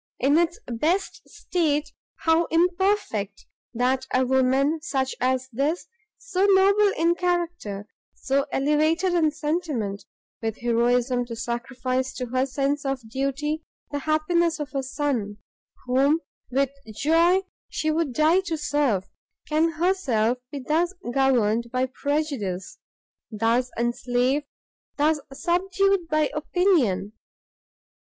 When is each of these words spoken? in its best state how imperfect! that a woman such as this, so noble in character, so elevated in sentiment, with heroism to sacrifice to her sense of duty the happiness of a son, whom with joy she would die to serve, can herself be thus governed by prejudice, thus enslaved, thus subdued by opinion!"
in 0.19 0.35
its 0.35 0.59
best 0.65 1.21
state 1.29 1.93
how 2.21 2.45
imperfect! 2.45 3.45
that 3.71 4.07
a 4.11 4.25
woman 4.25 4.81
such 4.81 5.13
as 5.21 5.47
this, 5.53 5.85
so 6.17 6.47
noble 6.55 6.91
in 6.97 7.13
character, 7.13 7.87
so 8.15 8.47
elevated 8.51 9.13
in 9.13 9.29
sentiment, 9.29 10.05
with 10.41 10.57
heroism 10.57 11.23
to 11.23 11.35
sacrifice 11.35 12.13
to 12.15 12.25
her 12.25 12.47
sense 12.47 12.83
of 12.83 13.07
duty 13.11 13.63
the 13.91 13.99
happiness 13.99 14.59
of 14.59 14.73
a 14.73 14.81
son, 14.81 15.37
whom 15.85 16.19
with 16.49 16.71
joy 16.95 17.39
she 17.69 17.91
would 17.91 18.11
die 18.11 18.39
to 18.39 18.57
serve, 18.57 19.07
can 19.47 19.73
herself 19.73 20.39
be 20.51 20.57
thus 20.57 20.95
governed 21.13 21.69
by 21.71 21.85
prejudice, 21.85 22.79
thus 23.29 23.69
enslaved, 23.77 24.47
thus 24.97 25.19
subdued 25.31 26.07
by 26.09 26.31
opinion!" 26.33 27.13